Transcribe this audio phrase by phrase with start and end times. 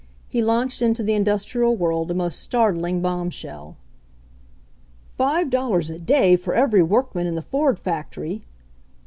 [0.27, 3.77] He launched into the industrial world a most startling bombshell.
[5.11, 8.43] "Five dollars a day for every workman in the Ford factory!"